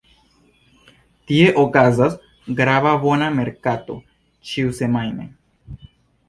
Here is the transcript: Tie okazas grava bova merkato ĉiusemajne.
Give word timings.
Tie 1.31 1.51
okazas 1.63 2.15
grava 2.61 2.95
bova 3.05 3.29
merkato 3.37 3.99
ĉiusemajne. 4.53 5.29